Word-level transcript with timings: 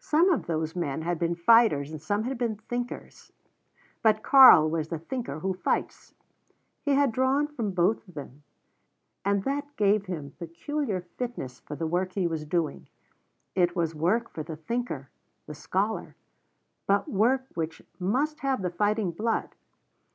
Some 0.00 0.28
of 0.30 0.44
those 0.48 0.76
men 0.76 1.00
had 1.00 1.18
been 1.18 1.34
fighters 1.34 1.92
and 1.92 2.02
some 2.02 2.24
had 2.24 2.36
been 2.36 2.56
thinkers, 2.56 3.32
but 4.02 4.22
Karl 4.22 4.68
was 4.68 4.88
the 4.88 4.98
thinker 4.98 5.38
who 5.40 5.54
fights. 5.54 6.14
He 6.82 6.90
had 6.90 7.10
drawn 7.10 7.46
from 7.46 7.70
both 7.70 8.06
of 8.06 8.12
them, 8.12 8.42
and 9.24 9.44
that 9.44 9.74
gave 9.76 10.04
him 10.04 10.32
peculiar 10.38 11.00
fitness 11.00 11.60
for 11.60 11.74
the 11.74 11.86
work 11.86 12.12
he 12.12 12.26
was 12.26 12.44
doing. 12.44 12.86
It 13.54 13.74
was 13.74 13.94
work 13.94 14.28
for 14.28 14.42
the 14.42 14.56
thinker, 14.56 15.08
the 15.46 15.54
scholar, 15.54 16.16
but 16.86 17.08
work 17.08 17.46
which 17.54 17.80
must 17.98 18.40
have 18.40 18.60
the 18.60 18.68
fighting 18.68 19.10
blood. 19.10 19.54